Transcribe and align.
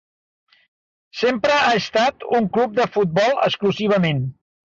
Sempre 1.17 1.59
ha 1.65 1.75
estat 1.81 2.25
un 2.39 2.49
club 2.57 2.75
de 2.81 2.89
futbol, 2.97 3.39
exclusivament. 3.51 4.27